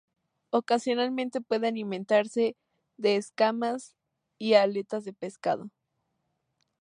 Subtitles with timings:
[0.49, 2.55] Ocasionalmente, puede alimentarse
[2.97, 3.95] de escamas
[4.39, 5.69] y aletas de pescado.